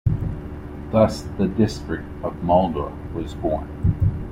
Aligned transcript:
Thus 0.89 1.21
the 1.37 1.47
district 1.47 2.07
of 2.23 2.41
Malda 2.41 2.91
was 3.13 3.35
born. 3.35 4.17